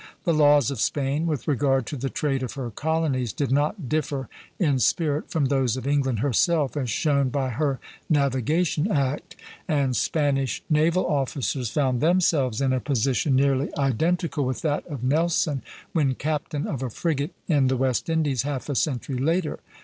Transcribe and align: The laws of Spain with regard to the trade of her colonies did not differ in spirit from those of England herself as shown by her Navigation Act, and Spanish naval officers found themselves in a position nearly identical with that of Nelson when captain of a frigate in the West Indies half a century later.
The 0.23 0.33
laws 0.33 0.71
of 0.71 0.81
Spain 0.81 1.27
with 1.27 1.47
regard 1.47 1.85
to 1.85 1.95
the 1.95 2.09
trade 2.09 2.41
of 2.41 2.53
her 2.53 2.71
colonies 2.71 3.31
did 3.31 3.51
not 3.51 3.87
differ 3.87 4.29
in 4.57 4.79
spirit 4.79 5.29
from 5.29 5.45
those 5.45 5.77
of 5.77 5.85
England 5.85 6.21
herself 6.21 6.75
as 6.75 6.89
shown 6.89 7.29
by 7.29 7.49
her 7.51 7.79
Navigation 8.09 8.91
Act, 8.91 9.35
and 9.67 9.95
Spanish 9.95 10.63
naval 10.71 11.05
officers 11.05 11.69
found 11.69 12.01
themselves 12.01 12.61
in 12.61 12.73
a 12.73 12.79
position 12.79 13.35
nearly 13.35 13.69
identical 13.77 14.43
with 14.43 14.63
that 14.63 14.87
of 14.87 15.03
Nelson 15.03 15.61
when 15.93 16.15
captain 16.15 16.65
of 16.65 16.81
a 16.81 16.89
frigate 16.89 17.35
in 17.47 17.67
the 17.67 17.77
West 17.77 18.09
Indies 18.09 18.41
half 18.41 18.69
a 18.69 18.75
century 18.75 19.19
later. 19.19 19.59